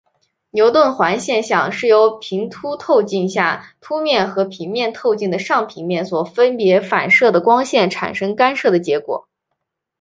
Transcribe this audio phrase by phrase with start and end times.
[0.49, 9.27] 牛顿环现象是由平凸透镜下凸面和平面透镜的上平面所分别反射的光线产生干涉的结果。